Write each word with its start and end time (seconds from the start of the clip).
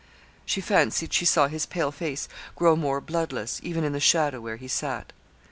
She 0.47 0.61
fancied 0.61 1.13
she 1.13 1.25
saw 1.25 1.47
his 1.47 1.67
pale 1.67 1.91
face 1.91 2.27
grow 2.55 2.75
more 2.75 2.99
bloodless, 2.99 3.59
even 3.61 3.83
in 3.83 3.93
the 3.93 3.99
shadow 3.99 4.41
where 4.41 4.55
he 4.57 4.67
sat. 4.67 5.13